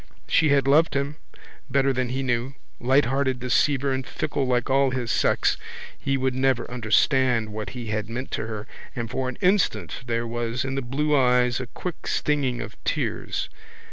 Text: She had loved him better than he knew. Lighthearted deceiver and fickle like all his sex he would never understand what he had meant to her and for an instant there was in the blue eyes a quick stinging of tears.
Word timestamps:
She 0.27 0.49
had 0.49 0.67
loved 0.67 0.95
him 0.95 1.17
better 1.69 1.93
than 1.93 2.09
he 2.09 2.23
knew. 2.23 2.55
Lighthearted 2.79 3.39
deceiver 3.39 3.91
and 3.91 4.03
fickle 4.03 4.47
like 4.47 4.67
all 4.67 4.89
his 4.89 5.11
sex 5.11 5.57
he 5.95 6.17
would 6.17 6.33
never 6.33 6.65
understand 6.71 7.53
what 7.53 7.69
he 7.77 7.89
had 7.89 8.09
meant 8.09 8.31
to 8.31 8.47
her 8.47 8.65
and 8.95 9.11
for 9.11 9.29
an 9.29 9.37
instant 9.41 9.97
there 10.07 10.25
was 10.25 10.65
in 10.65 10.73
the 10.73 10.81
blue 10.81 11.15
eyes 11.15 11.59
a 11.59 11.67
quick 11.67 12.07
stinging 12.07 12.61
of 12.61 12.83
tears. 12.83 13.47